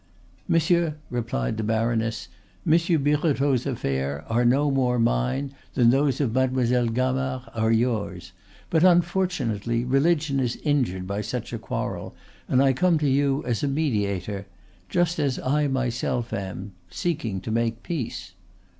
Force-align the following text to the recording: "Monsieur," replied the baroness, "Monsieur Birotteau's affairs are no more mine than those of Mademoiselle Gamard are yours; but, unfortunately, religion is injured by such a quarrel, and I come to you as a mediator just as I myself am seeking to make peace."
"Monsieur," 0.47 0.95
replied 1.11 1.57
the 1.57 1.63
baroness, 1.63 2.27
"Monsieur 2.65 2.97
Birotteau's 2.97 3.67
affairs 3.67 4.23
are 4.27 4.43
no 4.43 4.71
more 4.71 4.97
mine 4.97 5.53
than 5.75 5.91
those 5.91 6.19
of 6.19 6.33
Mademoiselle 6.33 6.87
Gamard 6.87 7.43
are 7.53 7.71
yours; 7.71 8.31
but, 8.71 8.83
unfortunately, 8.83 9.85
religion 9.85 10.39
is 10.39 10.55
injured 10.63 11.05
by 11.05 11.21
such 11.21 11.53
a 11.53 11.59
quarrel, 11.59 12.15
and 12.47 12.63
I 12.63 12.73
come 12.73 12.97
to 12.97 13.07
you 13.07 13.43
as 13.45 13.61
a 13.61 13.67
mediator 13.67 14.47
just 14.89 15.19
as 15.19 15.37
I 15.37 15.67
myself 15.67 16.33
am 16.33 16.71
seeking 16.89 17.39
to 17.41 17.51
make 17.51 17.83
peace." 17.83 18.33